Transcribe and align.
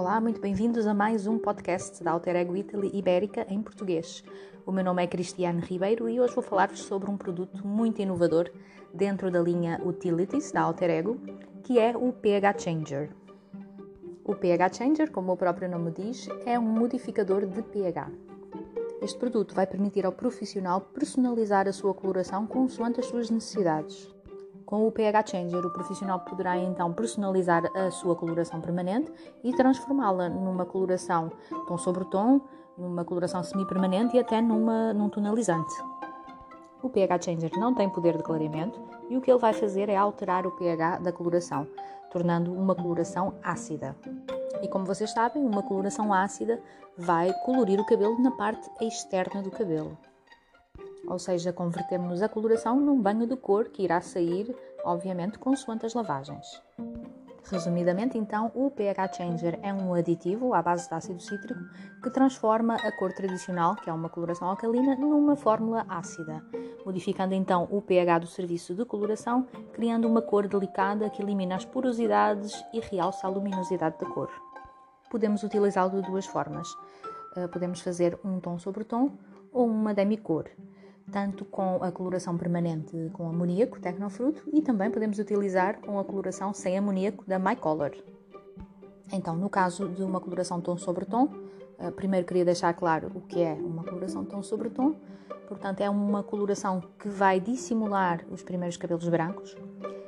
Olá, 0.00 0.18
muito 0.18 0.40
bem-vindos 0.40 0.86
a 0.86 0.94
mais 0.94 1.26
um 1.26 1.38
podcast 1.38 2.02
da 2.02 2.12
Alter 2.12 2.34
Ego 2.34 2.56
Italy 2.56 2.90
Ibérica 2.94 3.46
em 3.50 3.60
português. 3.60 4.24
O 4.64 4.72
meu 4.72 4.82
nome 4.82 5.04
é 5.04 5.06
Cristiane 5.06 5.60
Ribeiro 5.60 6.08
e 6.08 6.18
hoje 6.18 6.34
vou 6.34 6.42
falar-vos 6.42 6.80
sobre 6.84 7.10
um 7.10 7.18
produto 7.18 7.66
muito 7.66 8.00
inovador 8.00 8.50
dentro 8.94 9.30
da 9.30 9.38
linha 9.42 9.78
Utilities 9.84 10.52
da 10.52 10.62
Alter 10.62 10.88
Ego, 10.88 11.20
que 11.62 11.78
é 11.78 11.94
o 11.94 12.14
pH 12.14 12.58
Changer. 12.60 13.10
O 14.24 14.34
pH 14.34 14.72
Changer, 14.72 15.10
como 15.10 15.32
o 15.32 15.36
próprio 15.36 15.68
nome 15.68 15.90
diz, 15.90 16.26
é 16.46 16.58
um 16.58 16.62
modificador 16.62 17.44
de 17.44 17.60
pH. 17.60 18.10
Este 19.02 19.18
produto 19.18 19.54
vai 19.54 19.66
permitir 19.66 20.06
ao 20.06 20.12
profissional 20.12 20.80
personalizar 20.80 21.68
a 21.68 21.74
sua 21.74 21.92
coloração 21.92 22.46
consoante 22.46 23.00
as 23.00 23.06
suas 23.06 23.28
necessidades. 23.28 24.08
Com 24.70 24.86
o 24.86 24.92
pH 24.92 25.26
Changer, 25.26 25.66
o 25.66 25.70
profissional 25.72 26.20
poderá 26.20 26.56
então 26.56 26.92
personalizar 26.92 27.64
a 27.76 27.90
sua 27.90 28.14
coloração 28.14 28.60
permanente 28.60 29.12
e 29.42 29.52
transformá-la 29.52 30.28
numa 30.28 30.64
coloração 30.64 31.32
tom 31.66 31.76
sobre 31.76 32.04
tom, 32.04 32.40
numa 32.78 33.04
coloração 33.04 33.42
semi-permanente 33.42 34.16
e 34.16 34.20
até 34.20 34.40
numa, 34.40 34.92
num 34.92 35.08
tonalizante. 35.08 35.74
O 36.80 36.88
pH 36.88 37.20
Changer 37.20 37.50
não 37.58 37.74
tem 37.74 37.90
poder 37.90 38.16
de 38.16 38.22
clareamento 38.22 38.80
e 39.08 39.16
o 39.16 39.20
que 39.20 39.28
ele 39.28 39.40
vai 39.40 39.52
fazer 39.52 39.88
é 39.88 39.96
alterar 39.96 40.46
o 40.46 40.52
pH 40.52 41.00
da 41.00 41.10
coloração, 41.10 41.66
tornando 42.12 42.52
uma 42.52 42.76
coloração 42.76 43.34
ácida. 43.42 43.96
E 44.62 44.68
como 44.68 44.86
vocês 44.86 45.10
sabem, 45.10 45.44
uma 45.44 45.64
coloração 45.64 46.14
ácida 46.14 46.62
vai 46.96 47.32
colorir 47.44 47.80
o 47.80 47.86
cabelo 47.86 48.22
na 48.22 48.30
parte 48.30 48.70
externa 48.80 49.42
do 49.42 49.50
cabelo 49.50 49.98
ou 51.10 51.18
seja, 51.18 51.52
convertemos 51.52 52.22
a 52.22 52.28
coloração 52.28 52.78
num 52.78 53.02
banho 53.02 53.26
de 53.26 53.36
cor 53.36 53.68
que 53.68 53.82
irá 53.82 54.00
sair, 54.00 54.56
obviamente, 54.84 55.40
consoante 55.40 55.84
as 55.84 55.92
lavagens. 55.92 56.62
Resumidamente, 57.50 58.16
então, 58.16 58.52
o 58.54 58.70
pH 58.70 59.14
Changer 59.14 59.58
é 59.60 59.74
um 59.74 59.92
aditivo 59.92 60.54
à 60.54 60.62
base 60.62 60.88
de 60.88 60.94
ácido 60.94 61.20
cítrico 61.20 61.60
que 62.00 62.10
transforma 62.10 62.76
a 62.76 62.92
cor 62.92 63.12
tradicional, 63.12 63.74
que 63.74 63.90
é 63.90 63.92
uma 63.92 64.08
coloração 64.08 64.48
alcalina, 64.48 64.94
numa 64.94 65.34
fórmula 65.34 65.84
ácida, 65.88 66.44
modificando 66.86 67.34
então 67.34 67.66
o 67.72 67.82
pH 67.82 68.20
do 68.20 68.26
serviço 68.28 68.72
de 68.72 68.84
coloração, 68.84 69.48
criando 69.72 70.06
uma 70.06 70.22
cor 70.22 70.46
delicada 70.46 71.10
que 71.10 71.20
elimina 71.20 71.56
as 71.56 71.64
porosidades 71.64 72.64
e 72.72 72.78
realça 72.78 73.26
a 73.26 73.30
luminosidade 73.30 73.98
da 73.98 74.06
cor. 74.06 74.30
Podemos 75.10 75.42
utilizá-lo 75.42 76.00
de 76.00 76.08
duas 76.08 76.26
formas. 76.26 76.68
Eh, 77.34 77.48
podemos 77.48 77.80
fazer 77.80 78.16
um 78.24 78.38
tom 78.38 78.60
sobre 78.60 78.84
tom 78.84 79.10
ou 79.52 79.66
uma 79.66 79.92
demicor 79.92 80.48
tanto 81.10 81.44
com 81.44 81.82
a 81.82 81.90
coloração 81.90 82.36
permanente 82.36 83.10
com 83.12 83.28
amoníaco, 83.28 83.80
Tecnofruto, 83.80 84.42
e 84.52 84.62
também 84.62 84.90
podemos 84.90 85.18
utilizar 85.18 85.80
com 85.80 85.98
a 85.98 86.04
coloração 86.04 86.52
sem 86.52 86.78
amoníaco 86.78 87.24
da 87.26 87.38
MyColor. 87.38 87.92
Então, 89.12 89.36
no 89.36 89.50
caso 89.50 89.88
de 89.88 90.02
uma 90.02 90.20
coloração 90.20 90.60
tom 90.60 90.76
sobre 90.76 91.04
tom, 91.04 91.28
eh, 91.78 91.90
primeiro 91.90 92.26
queria 92.26 92.44
deixar 92.44 92.72
claro 92.74 93.10
o 93.14 93.20
que 93.20 93.40
é 93.40 93.54
uma 93.54 93.82
coloração 93.82 94.24
tom 94.24 94.42
sobre 94.42 94.70
tom. 94.70 94.94
Portanto, 95.48 95.80
é 95.80 95.90
uma 95.90 96.22
coloração 96.22 96.80
que 96.98 97.08
vai 97.08 97.40
dissimular 97.40 98.24
os 98.30 98.42
primeiros 98.42 98.76
cabelos 98.76 99.08
brancos. 99.08 99.56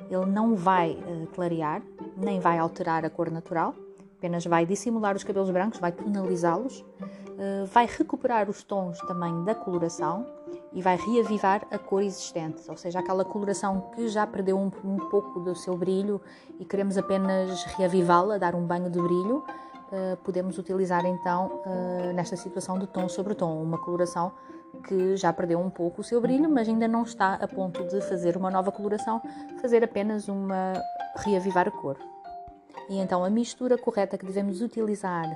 Ele 0.09 0.27
não 0.27 0.55
vai 0.55 0.93
eh, 0.93 1.27
clarear, 1.35 1.83
nem 2.17 2.39
vai 2.39 2.59
alterar 2.59 3.05
a 3.05 3.11
cor 3.11 3.29
natural, 3.29 3.75
apenas 4.17 4.45
vai 4.47 4.65
dissimular 4.65 5.17
os 5.17 5.25
cabelos 5.25 5.51
brancos, 5.51 5.81
vai 5.81 5.91
tonalizá-los, 5.91 6.85
eh, 7.39 7.65
vai 7.65 7.87
recuperar 7.87 8.49
os 8.49 8.63
tons 8.63 8.99
também 9.01 9.43
da 9.43 9.53
coloração 9.53 10.25
e 10.75 10.81
vai 10.81 10.97
reavivar 10.97 11.67
a 11.71 11.79
cor 11.79 12.03
existente, 12.03 12.63
ou 12.69 12.77
seja, 12.77 12.99
aquela 12.99 13.25
coloração 13.25 13.91
que 13.95 14.09
já 14.09 14.27
perdeu 14.27 14.59
um, 14.59 14.71
um 14.85 15.09
pouco 15.11 15.41
do 15.41 15.55
seu 15.55 15.77
brilho 15.77 16.21
e 16.59 16.65
queremos 16.65 16.97
apenas 16.97 17.65
reavivá-la, 17.65 18.39
dar 18.39 18.55
um 18.55 18.67
banho 18.67 18.91
de 18.91 19.01
brilho, 19.01 19.39
uh, 19.39 20.17
podemos 20.25 20.59
utilizar 20.59 21.05
então 21.05 21.63
uh, 21.67 22.13
nesta 22.15 22.37
situação 22.37 22.79
de 22.79 22.87
tom 22.87 23.09
sobre 23.09 23.35
tom, 23.35 23.63
uma 23.63 23.79
coloração 23.79 24.33
que 24.89 25.17
já 25.17 25.33
perdeu 25.33 25.61
um 25.61 25.69
pouco 25.69 26.01
o 26.01 26.05
seu 26.05 26.21
brilho, 26.21 26.51
mas 26.51 26.69
ainda 26.69 26.89
não 26.89 27.03
está 27.03 27.35
a 27.35 27.47
ponto 27.47 27.85
de 27.85 28.01
fazer 28.01 28.37
uma 28.37 28.51
nova 28.51 28.73
coloração, 28.73 29.21
fazer 29.61 29.85
apenas 29.85 30.29
uma 30.29 30.73
reavivar 31.17 31.69
a 31.69 31.71
cor. 31.71 31.99
E 32.89 32.99
então 32.99 33.25
a 33.25 33.31
mistura 33.31 33.77
correta 33.77 34.17
que 34.17 34.25
devemos 34.25 34.61
utilizar 34.61 35.27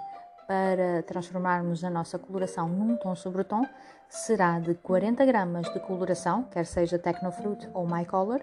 para 0.46 1.02
transformarmos 1.02 1.82
a 1.82 1.90
nossa 1.90 2.18
coloração 2.18 2.68
num 2.68 2.96
tom 2.96 3.14
sobre 3.14 3.44
tom 3.44 3.66
será 4.08 4.58
de 4.60 4.74
40 4.74 5.24
gramas 5.24 5.72
de 5.72 5.80
coloração, 5.80 6.44
quer 6.44 6.64
seja 6.64 6.98
Technofruit 6.98 7.68
ou 7.74 7.86
MyColor, 7.86 8.40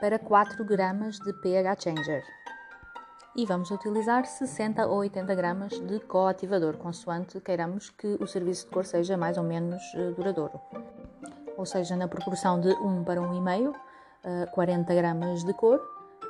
para 0.00 0.18
4 0.18 0.64
gramas 0.64 1.18
de 1.18 1.32
pH 1.34 1.76
Changer. 1.80 2.24
E 3.36 3.46
vamos 3.46 3.70
utilizar 3.70 4.26
60 4.26 4.86
ou 4.86 4.98
80 4.98 5.34
gramas 5.34 5.72
de 5.72 6.00
coativador, 6.00 6.76
consoante 6.76 7.40
queiramos 7.40 7.90
que 7.90 8.16
o 8.20 8.26
serviço 8.26 8.66
de 8.66 8.72
cor 8.72 8.84
seja 8.84 9.16
mais 9.16 9.36
ou 9.36 9.44
menos 9.44 9.82
eh, 9.94 10.10
duradouro. 10.10 10.60
Ou 11.56 11.66
seja, 11.66 11.96
na 11.96 12.06
proporção 12.06 12.60
de 12.60 12.68
1 12.68 13.04
para 13.04 13.20
1,5, 13.20 13.74
40 14.52 14.92
eh, 14.92 14.96
gramas 14.96 15.44
de 15.44 15.52
cor 15.54 15.80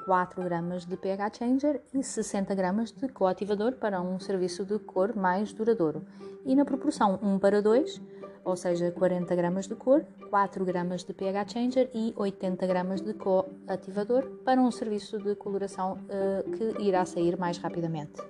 4 0.05 0.43
gramas 0.43 0.85
de 0.85 0.97
pH 0.97 1.39
Changer 1.39 1.81
e 1.93 2.03
60 2.03 2.55
gramas 2.55 2.93
de 2.93 3.09
coativador 3.09 3.73
para 3.73 4.01
um 4.01 4.21
serviço 4.21 4.65
de 4.65 4.79
cor 4.79 5.17
mais 5.17 5.53
duradouro. 5.53 6.05
E 6.45 6.55
na 6.55 6.65
proporção 6.65 7.19
1 7.23 7.39
para 7.39 7.63
2, 7.63 8.03
ou 8.45 8.55
seja, 8.55 8.91
40 8.91 9.35
gramas 9.35 9.67
de 9.67 9.75
cor, 9.75 10.05
4 10.29 10.65
gramas 10.65 11.03
de 11.05 11.15
pH 11.15 11.49
Changer 11.49 11.91
e 11.95 12.13
80 12.17 12.67
gramas 12.67 13.01
de 13.01 13.15
coativador 13.15 14.29
para 14.45 14.61
um 14.61 14.71
serviço 14.71 15.19
de 15.19 15.35
coloração 15.35 15.95
uh, 15.95 16.51
que 16.51 16.83
irá 16.83 17.05
sair 17.07 17.39
mais 17.39 17.57
rapidamente. 17.57 18.21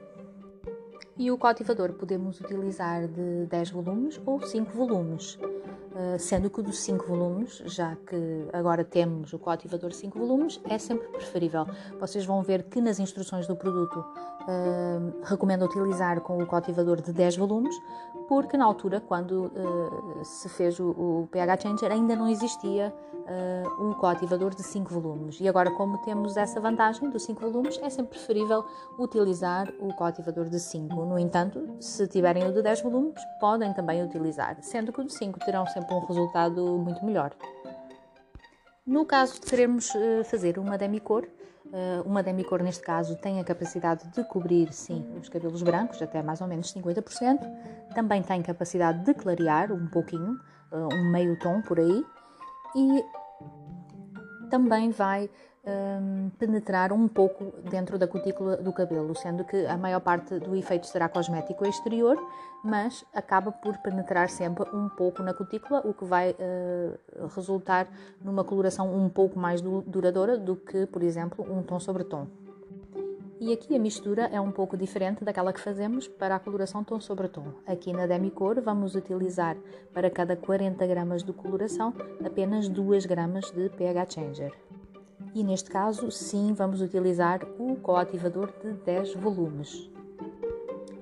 E 1.16 1.30
o 1.30 1.38
coativador 1.38 1.92
podemos 1.92 2.40
utilizar 2.40 3.06
de 3.06 3.46
10 3.46 3.70
volumes 3.70 4.20
ou 4.26 4.40
5 4.40 4.72
volumes. 4.72 5.38
Eh, 5.96 6.18
sendo 6.18 6.50
que 6.50 6.60
dos 6.60 6.80
5 6.80 7.06
volumes, 7.06 7.62
já 7.66 7.94
que 7.94 8.48
agora 8.52 8.82
temos 8.82 9.32
o 9.32 9.38
coativador 9.38 9.92
5 9.92 10.18
volumes, 10.18 10.60
é 10.68 10.76
sempre 10.76 11.06
preferível. 11.06 11.66
Vocês 12.00 12.26
vão 12.26 12.42
ver 12.42 12.64
que 12.64 12.80
nas 12.80 12.98
instruções 12.98 13.46
do 13.46 13.54
produto 13.54 14.00
uh, 14.00 15.22
recomendo 15.22 15.64
utilizar 15.64 16.20
com 16.20 16.38
o 16.38 16.46
coativador 16.46 17.00
de 17.00 17.12
10 17.12 17.36
volumes, 17.36 17.76
porque 18.28 18.56
na 18.56 18.64
altura, 18.64 19.00
quando 19.00 19.46
uh, 19.46 20.24
se 20.24 20.48
fez 20.48 20.78
o, 20.78 20.90
o, 20.90 21.28
pH 21.30 21.60
Changer, 21.60 21.92
ainda 21.92 22.16
não 22.16 22.28
existia 22.28 22.94
uh, 23.12 23.84
um 23.84 23.92
coativador 23.94 24.54
de 24.54 24.62
5 24.62 24.88
volumes. 24.92 25.40
E 25.40 25.48
agora, 25.48 25.70
como 25.70 25.98
temos 25.98 26.36
essa 26.36 26.60
vantagem 26.60 27.10
dos 27.10 27.24
5 27.24 27.40
volumes, 27.40 27.78
é 27.82 27.90
sempre 27.90 28.16
preferível 28.16 28.64
utilizar 28.98 29.68
o 29.80 29.94
coativador 29.94 30.48
de 30.48 30.58
5. 30.58 30.94
No 31.04 31.18
entanto, 31.18 31.76
se 31.80 32.06
tiverem 32.08 32.48
o 32.48 32.52
de 32.52 32.62
10 32.62 32.82
volumes, 32.82 33.22
podem 33.40 33.72
também 33.72 34.02
utilizar, 34.02 34.56
sendo 34.60 34.92
que 34.92 35.00
o 35.00 35.04
de 35.04 35.12
5 35.12 35.38
terão 35.40 35.66
sempre 35.66 35.94
um 35.94 36.00
resultado 36.00 36.62
muito 36.78 37.04
melhor. 37.04 37.32
No 38.86 39.06
caso 39.06 39.40
de 39.40 39.46
querermos 39.46 39.94
eh, 39.94 40.24
fazer 40.24 40.58
uma 40.58 40.76
demicor, 40.76 41.26
eh, 41.72 42.02
uma 42.04 42.22
demicor 42.22 42.62
neste 42.62 42.82
caso 42.82 43.16
tem 43.16 43.40
a 43.40 43.44
capacidade 43.44 44.06
de 44.08 44.22
cobrir, 44.24 44.70
sim, 44.74 45.02
os 45.18 45.30
cabelos 45.30 45.62
brancos, 45.62 46.02
até 46.02 46.22
mais 46.22 46.42
ou 46.42 46.46
menos 46.46 46.70
50%. 46.70 47.40
Também 47.94 48.22
tem 48.22 48.42
capacidade 48.42 49.02
de 49.02 49.14
clarear 49.14 49.72
um 49.72 49.86
pouquinho, 49.86 50.38
eh, 50.70 50.76
um 50.76 51.10
meio 51.10 51.38
tom 51.38 51.62
por 51.62 51.80
aí. 51.80 52.04
E 52.76 53.04
também 54.50 54.90
vai 54.90 55.30
um, 55.66 56.30
penetrar 56.38 56.92
um 56.92 57.08
pouco 57.08 57.52
dentro 57.68 57.98
da 57.98 58.06
cutícula 58.06 58.56
do 58.56 58.72
cabelo, 58.72 59.14
sendo 59.14 59.44
que 59.44 59.66
a 59.66 59.76
maior 59.76 60.00
parte 60.00 60.38
do 60.38 60.54
efeito 60.54 60.86
será 60.86 61.08
cosmético 61.08 61.66
exterior, 61.66 62.16
mas 62.62 63.04
acaba 63.12 63.50
por 63.50 63.76
penetrar 63.78 64.28
sempre 64.28 64.68
um 64.74 64.88
pouco 64.88 65.22
na 65.22 65.34
cutícula, 65.34 65.82
o 65.84 65.94
que 65.94 66.04
vai 66.04 66.32
uh, 66.32 67.26
resultar 67.34 67.88
numa 68.22 68.44
coloração 68.44 68.94
um 68.94 69.08
pouco 69.08 69.38
mais 69.38 69.60
duradoura 69.60 70.36
do 70.36 70.56
que, 70.56 70.86
por 70.86 71.02
exemplo, 71.02 71.44
um 71.50 71.62
tom 71.62 71.80
sobre 71.80 72.04
tom. 72.04 72.26
E 73.40 73.52
aqui 73.52 73.74
a 73.76 73.78
mistura 73.78 74.30
é 74.32 74.40
um 74.40 74.50
pouco 74.50 74.76
diferente 74.76 75.24
daquela 75.24 75.52
que 75.52 75.60
fazemos 75.60 76.06
para 76.08 76.36
a 76.36 76.38
coloração 76.38 76.82
tom 76.84 77.00
sobre 77.00 77.28
tom. 77.28 77.48
Aqui 77.66 77.92
na 77.92 78.06
Demicor 78.06 78.60
vamos 78.62 78.94
utilizar 78.94 79.56
para 79.92 80.08
cada 80.08 80.36
40 80.36 80.86
gramas 80.86 81.22
de 81.22 81.32
coloração 81.32 81.92
apenas 82.24 82.68
2 82.68 83.04
gramas 83.04 83.50
de 83.50 83.68
pH 83.70 84.14
Changer 84.14 84.52
e 85.34 85.42
neste 85.42 85.68
caso 85.68 86.10
sim 86.10 86.54
vamos 86.54 86.80
utilizar 86.80 87.40
o 87.58 87.76
coativador 87.76 88.52
de 88.62 88.72
10 88.72 89.14
volumes. 89.16 89.90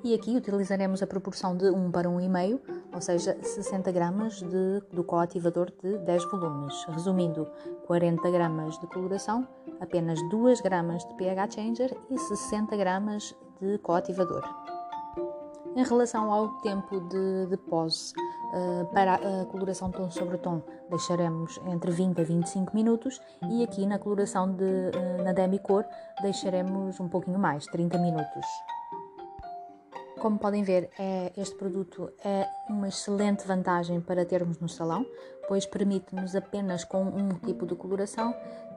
E 0.05 0.15
aqui 0.15 0.37
utilizaremos 0.37 1.01
a 1.01 1.07
proporção 1.07 1.57
de 1.57 1.71
1 1.71 1.93
para 1.93 2.09
1,5, 2.09 2.61
ou 2.93 3.01
seja, 3.01 3.39
60 3.41 3.93
gramas 3.93 4.43
de, 4.43 4.83
do 4.93 5.05
coativador 5.05 5.71
de 5.81 5.97
10 5.99 6.25
volumes. 6.25 6.75
Resumindo, 6.89 7.47
40 7.87 8.31
gramas 8.31 8.79
de 8.81 8.87
coloração, 8.89 9.47
apenas 9.81 10.19
2 10.29 10.61
gramas 10.61 11.05
de 11.05 11.15
pH 11.15 11.51
Changer 11.51 11.97
e 12.11 12.19
60 12.19 12.77
gramas 12.77 13.33
de 13.61 13.79
coativador. 13.79 14.43
Em 15.77 15.85
relação 15.85 16.33
ao 16.33 16.49
tempo 16.61 17.01
de, 17.01 17.47
de 17.47 17.57
pose, 17.57 18.13
uh, 18.53 18.87
para 18.93 19.15
a 19.15 19.45
coloração 19.47 19.91
tom 19.91 20.11
sobre 20.11 20.39
tom, 20.39 20.63
deixaremos 20.91 21.59
entre 21.67 21.91
20 21.91 22.21
a 22.21 22.25
25 22.25 22.75
minutos 22.75 23.21
e 23.51 23.65
aqui 23.65 23.87
na 23.87 23.99
coloração 23.99 24.53
de, 24.53 24.65
uh, 24.65 25.25
na 25.25 25.33
demicor 25.33 25.85
deixaremos 26.21 27.01
um 27.01 27.09
pouquinho 27.09 27.39
mais, 27.39 27.67
30 27.67 27.99
minutos. 27.99 28.47
Como 30.21 30.39
podem 30.39 30.63
ver, 30.63 30.89
é, 31.01 31.33
este 31.37 31.57
produto 31.57 32.13
é 32.25 32.47
uma 32.69 32.87
excelente 32.87 33.45
vantagem 33.45 34.01
para 34.01 34.25
termos 34.25 34.57
no 34.61 34.69
salão, 34.69 35.05
pois 35.49 35.67
permite-nos 35.67 36.37
apenas 36.37 36.85
com 36.85 37.03
um 37.03 37.31
tipo 37.31 37.67
de 37.67 37.75
coloração 37.75 38.33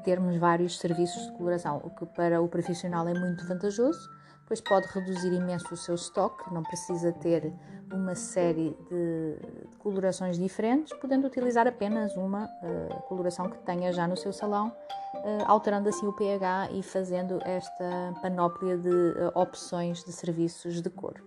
termos 0.06 0.38
vários 0.38 0.77
serviços 0.77 1.25
de 1.25 1.31
coloração, 1.33 1.81
o 1.83 1.89
que 1.89 2.06
para 2.06 2.39
o 2.39 2.48
profissional 2.48 3.07
é 3.07 3.13
muito 3.13 3.45
vantajoso, 3.48 4.10
pois 4.45 4.62
pode 4.62 4.88
reduzir 4.88 5.33
imenso 5.33 5.74
o 5.74 5.77
seu 5.77 5.95
estoque, 5.95 6.53
não 6.53 6.63
precisa 6.63 7.12
ter 7.12 7.53
uma 7.92 8.15
série 8.15 8.75
de, 8.89 9.38
colorações 9.80 10.38
diferentes, 10.38 10.94
podendo 10.97 11.27
utilizar 11.27 11.68
apenas 11.68 12.15
uma 12.15 12.45
uh, 12.45 13.01
coloração 13.07 13.50
que 13.50 13.57
tenha 13.59 13.92
já 13.92 14.07
no 14.07 14.18
seu 14.18 14.33
salão, 14.33 14.68
uh, 14.68 15.44
alterando 15.45 15.89
assim 15.89 16.07
o 16.07 16.13
pH 16.13 16.69
e 16.71 16.81
fazendo 16.81 17.39
esta 17.44 18.13
panóplia 18.21 18.77
de 18.77 18.89
uh, 18.89 19.31
opções 19.36 20.03
de 20.03 20.12
serviços 20.12 20.81
de 20.81 20.89
cor. 20.89 21.21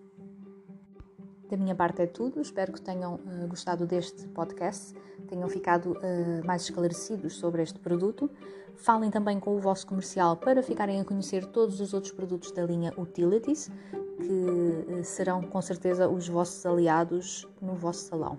Da 1.49 1.57
minha 1.57 1.75
parte 1.75 2.03
é 2.03 2.07
tudo, 2.07 2.41
espero 2.41 2.73
que 2.73 2.81
tenham 2.81 3.15
uh, 3.15 3.49
gostado 3.49 3.87
deste 3.87 4.29
podcast, 4.29 4.95
tenham 5.29 5.49
ficado 5.49 5.93
uh, 5.93 6.47
mais 6.47 6.63
esclarecidos 6.63 7.37
sobre 7.37 7.63
este 7.63 7.79
produto. 7.79 8.31
Falem 8.77 9.11
também 9.11 9.41
com 9.41 9.57
o 9.57 9.59
vosso 9.59 9.87
comercial 9.87 10.37
para 10.37 10.63
ficarem 10.63 11.01
a 11.01 11.05
conhecer 11.05 11.47
todos 11.47 11.81
os 11.81 11.95
outros 11.95 12.13
produtos 12.13 12.53
da 12.53 12.63
linha 12.63 12.93
Utilities, 12.99 13.71
que 14.19 14.93
uh, 14.93 15.05
serão 15.05 15.43
com 15.43 15.63
certeza 15.63 16.07
os 16.07 16.29
vossos 16.29 16.67
aliados 16.67 17.49
no 17.63 17.75
vosso 17.75 18.05
salão. 18.05 18.39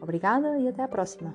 Obrigada 0.00 0.58
e 0.58 0.66
até 0.66 0.82
à 0.82 0.88
próxima! 0.88 1.32